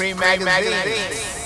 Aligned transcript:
Cream 0.00 0.16
Magazine. 0.16 0.40
Sinatra 0.64 1.39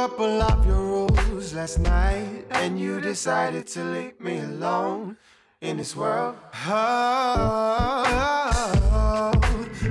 couple 0.00 0.40
of 0.40 0.66
your 0.66 1.08
rules 1.08 1.52
last 1.52 1.78
night, 1.78 2.46
and 2.52 2.80
you 2.80 3.02
decided 3.02 3.66
to 3.66 3.84
leave 3.84 4.18
me 4.18 4.38
alone 4.38 5.14
in 5.60 5.76
this 5.76 5.94
world. 5.94 6.36
Oh, 6.66 8.00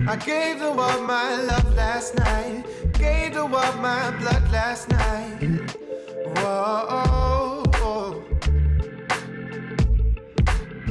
I 0.08 0.16
gave 0.16 0.60
the 0.60 0.72
world 0.72 1.04
my 1.06 1.36
love 1.44 1.76
last 1.76 2.16
night, 2.16 2.64
gave 2.94 3.36
the 3.36 3.46
world 3.46 3.78
my 3.82 4.10
blood 4.18 4.52
last 4.52 4.90
night. 4.90 5.44
Whoa. 6.38 7.64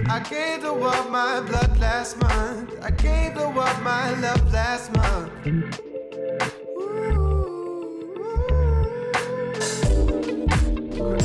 I 0.09 0.21
gave 0.31 0.63
the 0.63 0.73
world 0.73 1.11
my 1.11 1.41
blood 1.41 1.77
last 1.81 2.19
month. 2.19 2.73
I 2.81 2.93
gave 2.93 3.35
the 3.35 3.49
world 3.49 3.83
my 3.83 4.15
love 4.21 4.53
last 4.53 4.93
month. 4.93 5.88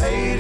Hey. 0.03 0.32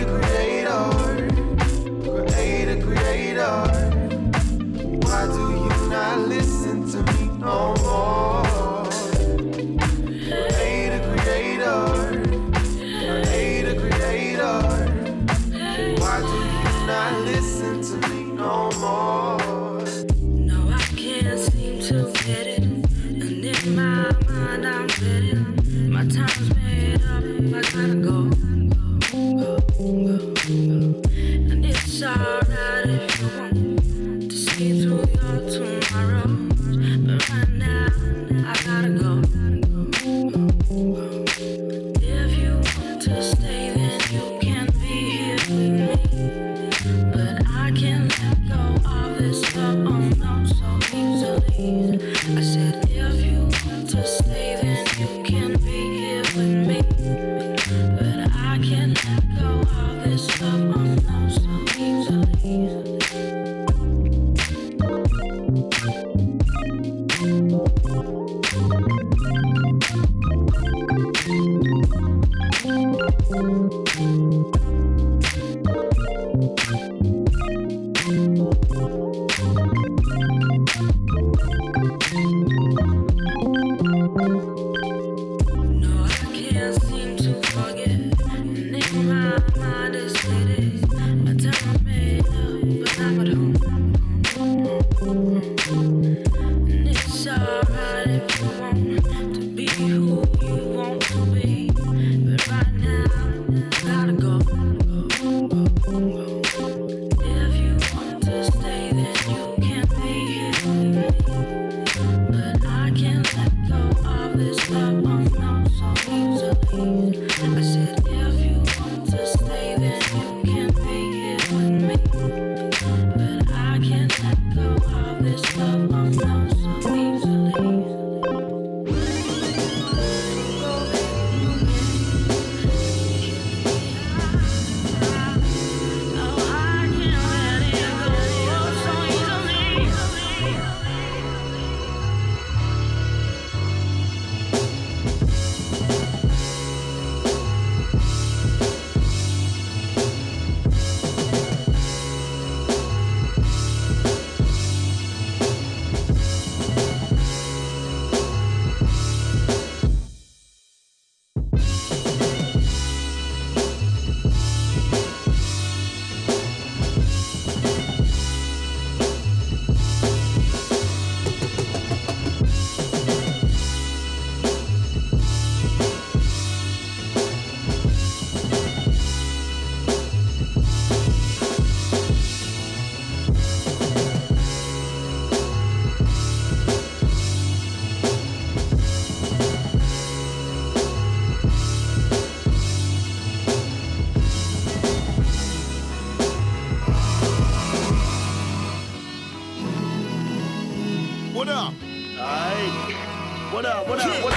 What 202.23 203.65
up, 203.65 203.85
what 203.85 203.99
up, 203.99 204.23
what 204.23 204.33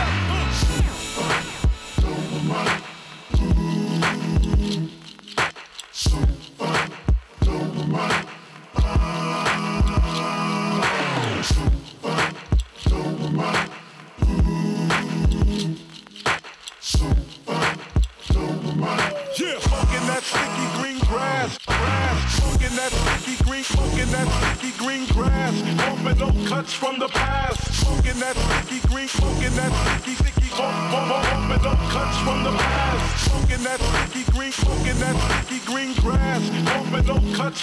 up? 2.67 2.76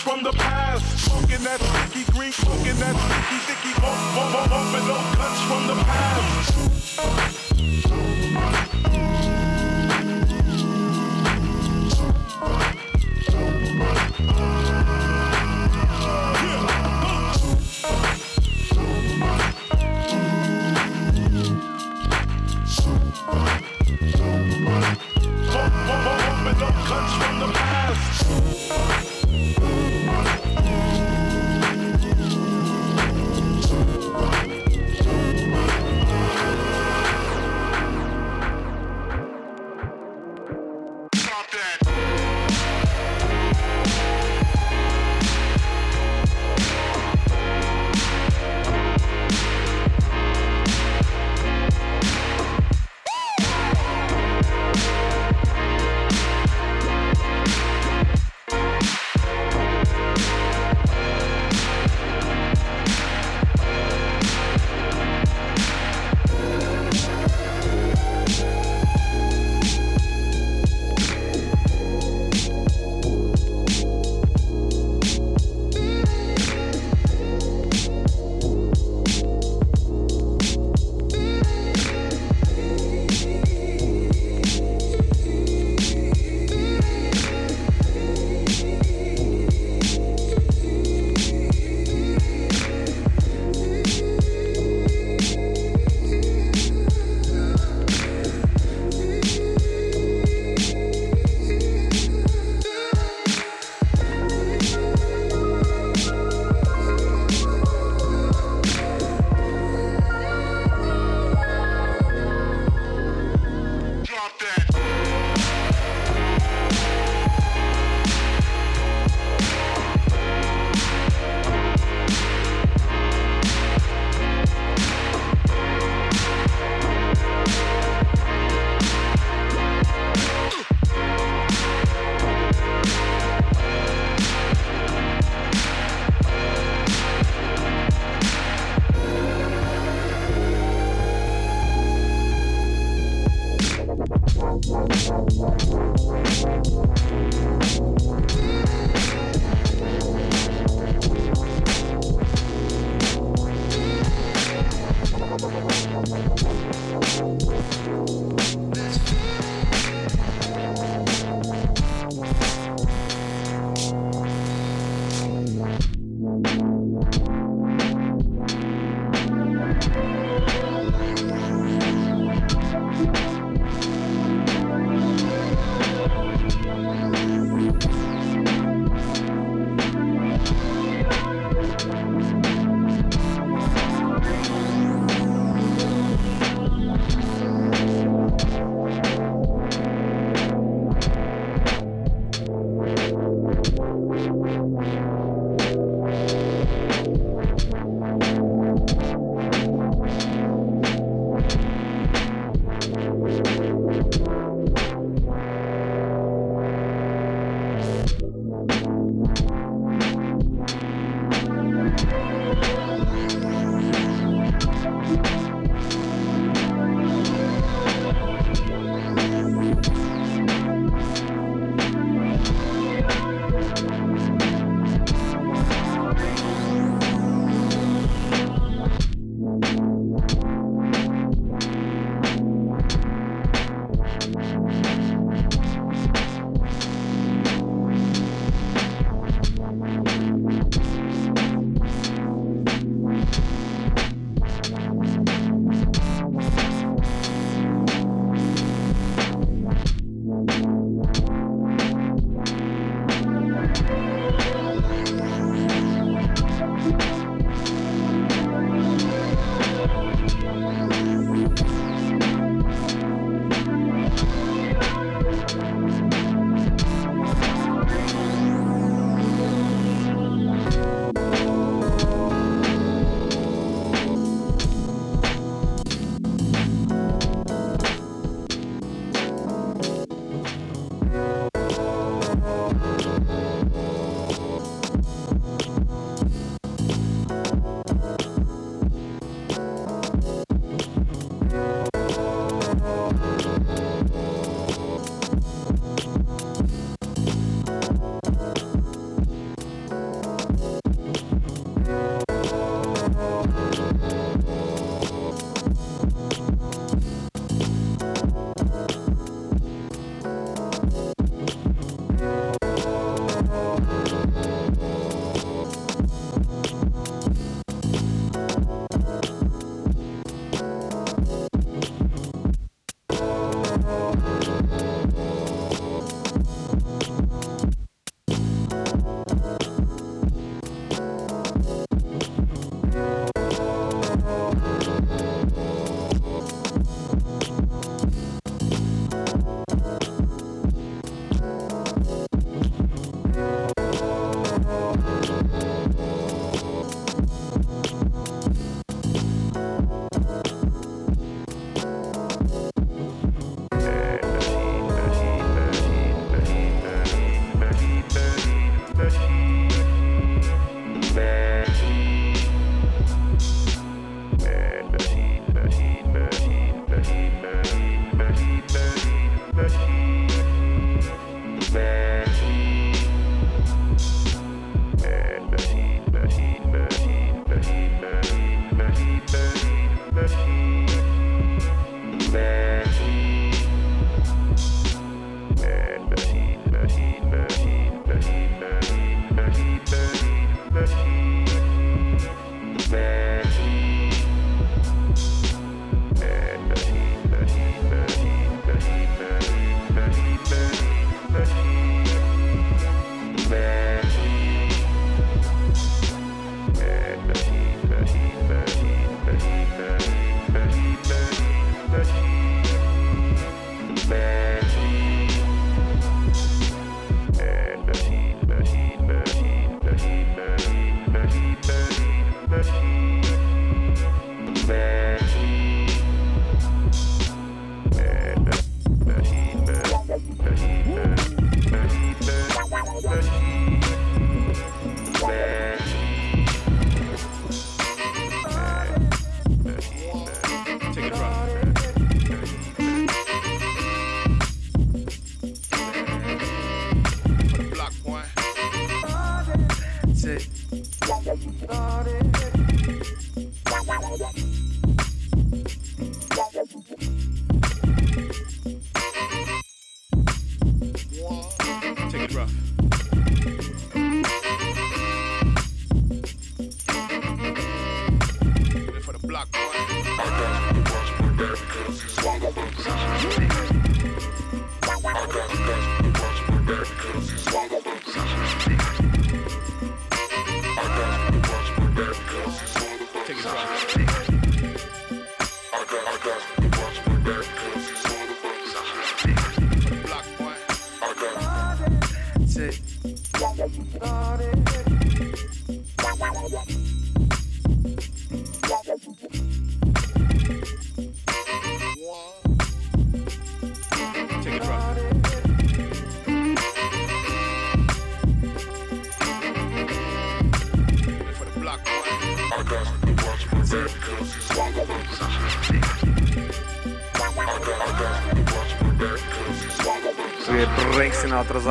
from 0.03 0.21
the 0.21 0.33
past. 0.33 0.83
Smoking 1.05 1.43
that 1.45 1.61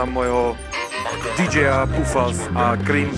za 0.02 0.10
môjho 0.10 0.58
DJ-a 1.38 1.86
Pufas 1.86 2.50
a 2.58 2.74
Cream 2.82 3.14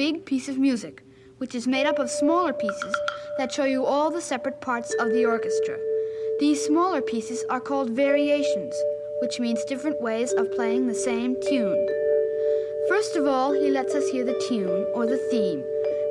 big 0.00 0.24
piece 0.24 0.48
of 0.48 0.56
music, 0.56 1.02
which 1.36 1.54
is 1.54 1.66
made 1.66 1.84
up 1.84 1.98
of 1.98 2.08
smaller 2.08 2.54
pieces 2.54 2.94
that 3.36 3.52
show 3.52 3.64
you 3.64 3.84
all 3.84 4.10
the 4.10 4.26
separate 4.32 4.58
parts 4.62 4.94
of 4.98 5.10
the 5.10 5.26
orchestra. 5.26 5.76
These 6.38 6.64
smaller 6.64 7.02
pieces 7.02 7.44
are 7.50 7.60
called 7.60 7.90
variations, 7.90 8.74
which 9.20 9.38
means 9.38 9.62
different 9.64 10.00
ways 10.00 10.32
of 10.32 10.50
playing 10.52 10.86
the 10.86 10.94
same 10.94 11.36
tune. 11.46 11.86
First 12.88 13.14
of 13.14 13.26
all, 13.26 13.52
he 13.52 13.70
lets 13.70 13.94
us 13.94 14.08
hear 14.08 14.24
the 14.24 14.42
tune, 14.48 14.86
or 14.94 15.04
the 15.04 15.20
theme, 15.30 15.62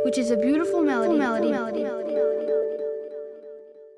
which 0.06 0.20
is 0.20 0.30
a 0.30 0.38
beautiful 0.38 0.84
melody. 0.84 1.18
melody, 1.18 1.50
melody, 1.50 1.84
melody. 1.84 2.14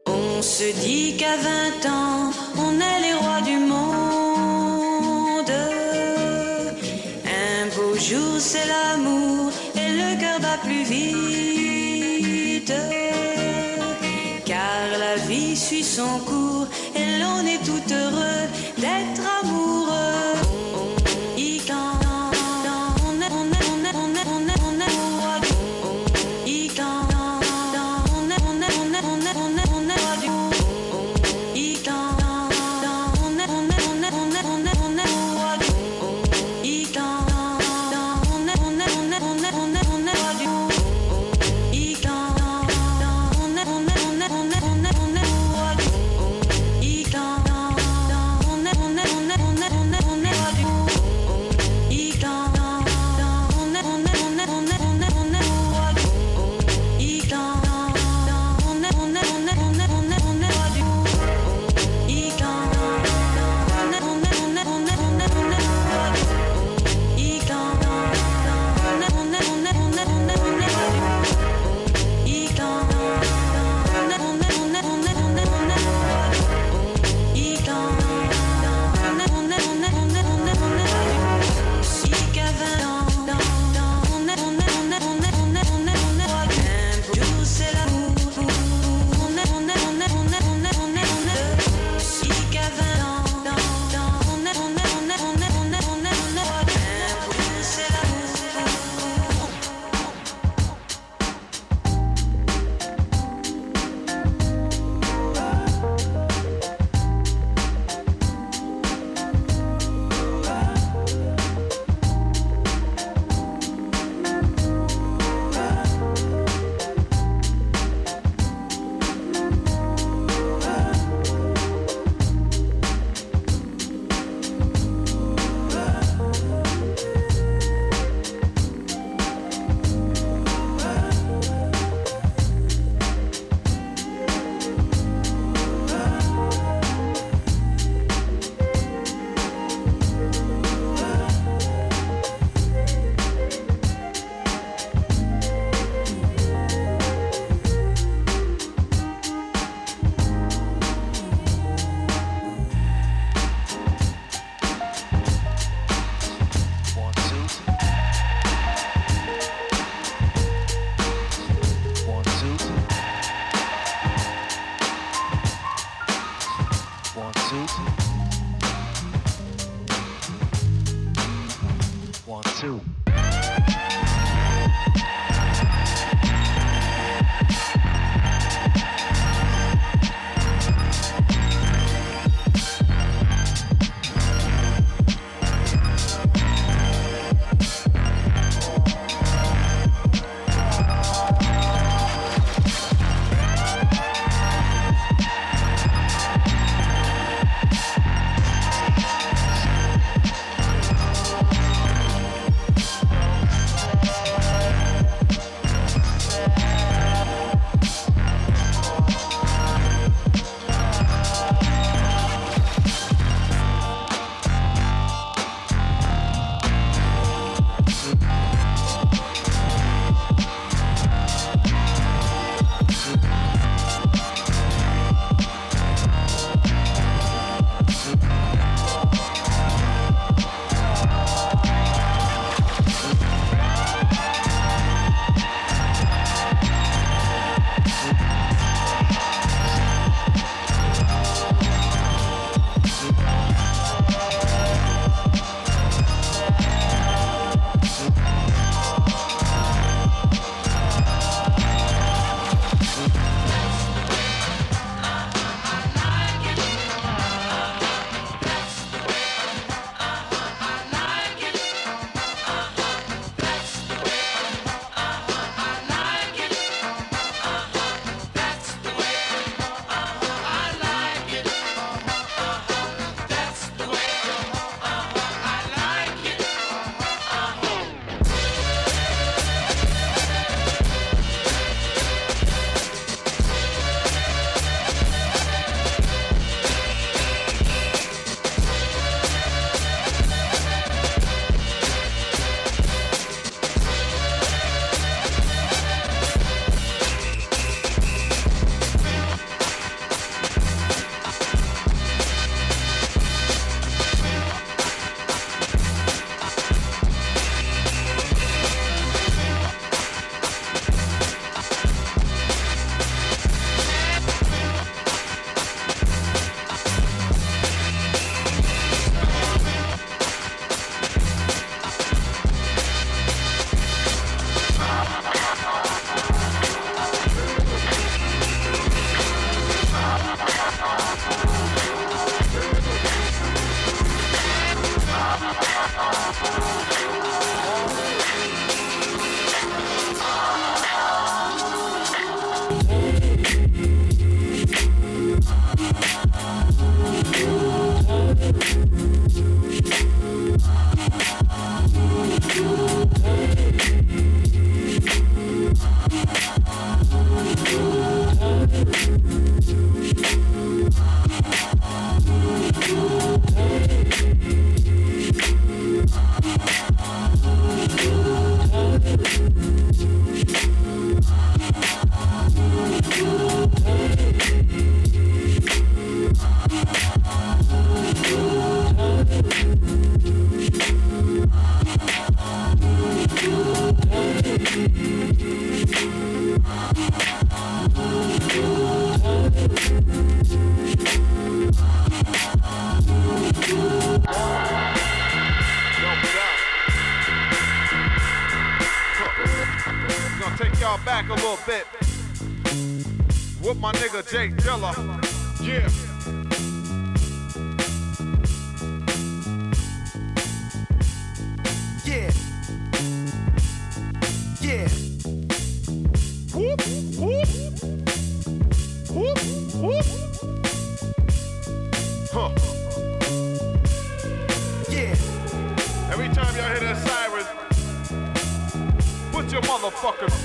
On 0.08 0.42
se 0.42 0.72
dit 0.86 1.18
qu'à 1.20 1.36
20 1.36 1.86
ans, 1.86 2.32
on 2.66 2.80
est 2.80 3.11
Car 14.46 14.98
la 15.00 15.16
vie 15.28 15.56
suit 15.56 15.84
son 15.84 16.20
cours 16.26 16.51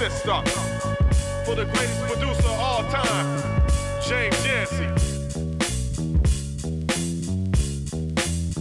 up. 0.03 0.47
For 1.47 1.55
the 1.55 1.64
greatest 1.64 2.01
producer 2.03 2.49
of 2.49 2.61
all 2.61 2.82
time, 2.90 3.62
James 4.07 4.44
Yancey. 4.44 4.84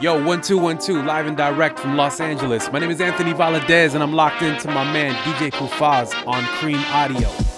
Yo, 0.00 0.18
one 0.24 0.40
two 0.40 0.56
one 0.56 0.78
two, 0.78 1.02
live 1.02 1.26
and 1.26 1.36
direct 1.36 1.78
from 1.78 1.94
Los 1.94 2.20
Angeles. 2.20 2.72
My 2.72 2.78
name 2.78 2.90
is 2.90 3.02
Anthony 3.02 3.34
Valadez, 3.34 3.92
and 3.92 4.02
I'm 4.02 4.14
locked 4.14 4.40
into 4.40 4.68
my 4.68 4.90
man 4.94 5.12
DJ 5.24 5.50
Kufaz 5.50 6.26
on 6.26 6.42
Cream 6.58 6.78
Audio. 6.88 7.49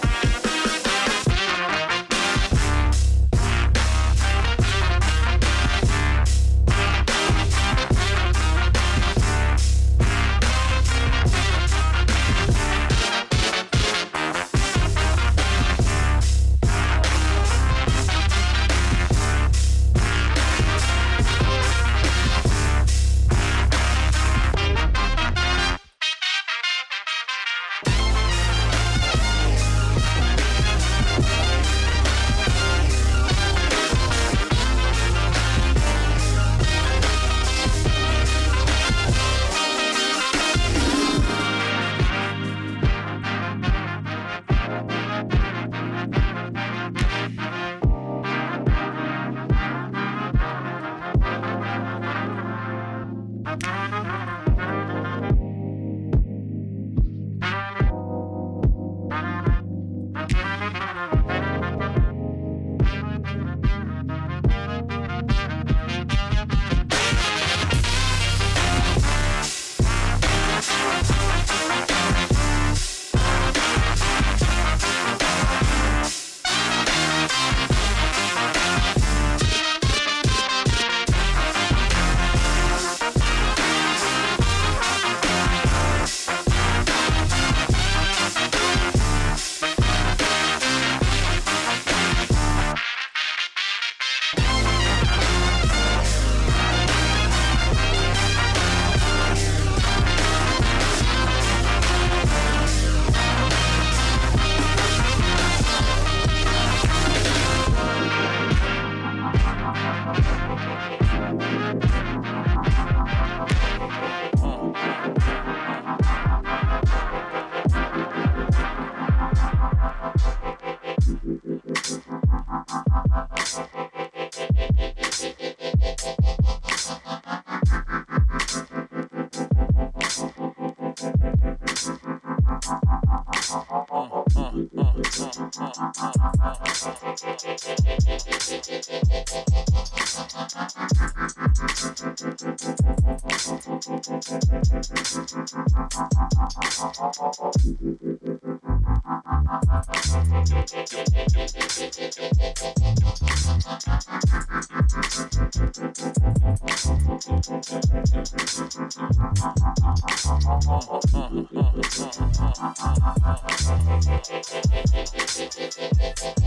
And 164.71 164.89
fears. 164.89 166.42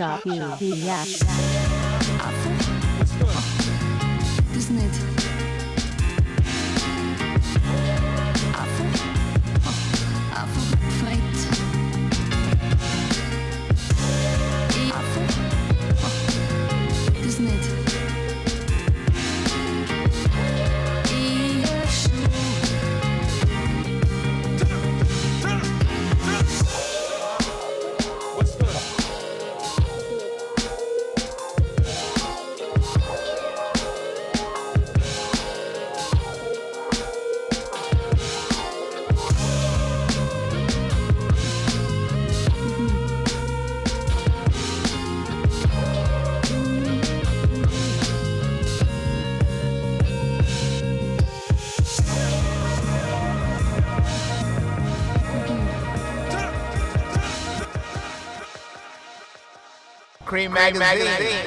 Shop. 0.00 0.20
Yes. 0.60 1.18
Dit 4.52 4.56
is 4.56 4.68
net. 4.68 5.00
Cream 60.50 60.78
Magazine. 60.78 61.39